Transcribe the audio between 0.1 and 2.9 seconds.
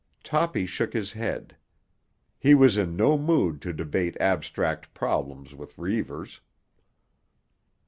Toppy shook his head. He was